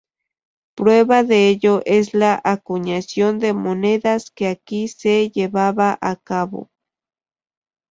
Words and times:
Prueba 0.73 1.23
de 1.23 1.47
ello 1.49 1.83
es 1.85 2.15
la 2.15 2.41
acuñación 2.43 3.37
de 3.37 3.53
monedas 3.53 4.31
que 4.31 4.47
aquí 4.47 4.87
se 4.87 5.29
llevaba 5.29 5.95
a 6.01 6.15
cabo. 6.15 6.71